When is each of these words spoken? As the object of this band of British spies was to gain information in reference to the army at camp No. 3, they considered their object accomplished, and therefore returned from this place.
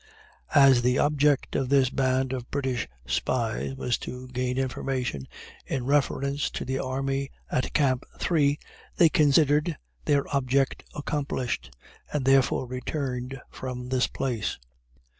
As 0.55 0.81
the 0.81 0.97
object 0.97 1.55
of 1.55 1.69
this 1.69 1.91
band 1.91 2.33
of 2.33 2.49
British 2.49 2.87
spies 3.05 3.75
was 3.75 3.99
to 3.99 4.27
gain 4.29 4.57
information 4.57 5.27
in 5.67 5.85
reference 5.85 6.49
to 6.49 6.65
the 6.65 6.79
army 6.79 7.29
at 7.51 7.71
camp 7.73 8.03
No. 8.13 8.17
3, 8.17 8.57
they 8.97 9.09
considered 9.09 9.77
their 10.05 10.23
object 10.35 10.83
accomplished, 10.95 11.71
and 12.11 12.25
therefore 12.25 12.65
returned 12.65 13.39
from 13.51 13.89
this 13.89 14.07
place. 14.07 14.57